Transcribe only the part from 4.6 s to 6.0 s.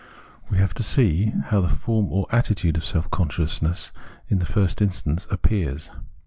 instance appears.